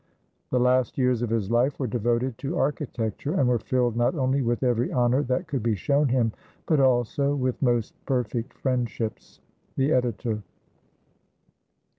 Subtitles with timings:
[0.49, 4.41] The last years of his life were devoted to architecture, and were filled not only
[4.41, 6.31] with every honor that could be shown him,
[6.65, 9.41] but also with most perfect friendships.
[9.75, 10.41] The Editor.